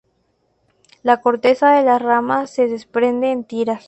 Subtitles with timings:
[1.03, 3.79] La corteza de las ramas se desprende en tiras.